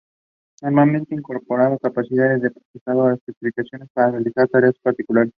Normalmente, 0.63 1.13
incorporando 1.13 1.77
capacidades 1.77 2.41
de 2.41 2.49
procesado 2.49 3.11
especializadas 3.11 3.87
para 3.93 4.09
realizar 4.11 4.47
tareas 4.47 4.75
particulares. 4.79 5.29